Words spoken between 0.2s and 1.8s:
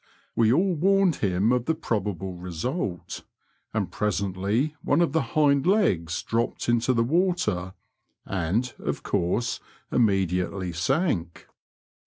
We all warned him of the